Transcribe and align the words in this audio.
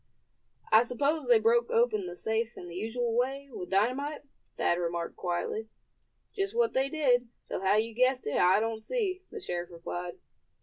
"I 0.71 0.81
suppose 0.81 1.27
they 1.27 1.37
broke 1.37 1.69
open 1.69 2.07
the 2.07 2.15
safe 2.17 2.57
in 2.57 2.67
the 2.67 2.73
usual 2.75 3.15
way, 3.15 3.49
with 3.51 3.69
dynamite?" 3.69 4.23
Thad 4.57 4.79
remarked, 4.79 5.15
quietly. 5.15 5.69
"Just 6.35 6.55
what 6.55 6.73
they 6.73 6.89
did, 6.89 7.27
though 7.49 7.61
how 7.61 7.75
you 7.75 7.93
guessed 7.93 8.25
it 8.25 8.37
I 8.39 8.59
don't 8.59 8.81
see," 8.81 9.21
the 9.29 9.39
sheriff 9.39 9.69
replied. 9.69 10.17